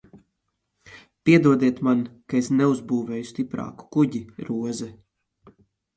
[1.27, 2.01] Piedodiet man,
[2.33, 4.91] ka es neuzbūvēju stiprāku kuģi, Roze!